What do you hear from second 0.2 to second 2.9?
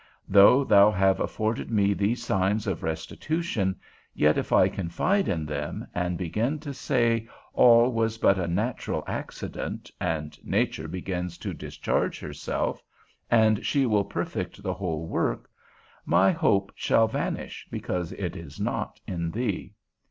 Though thou have afforded me these signs of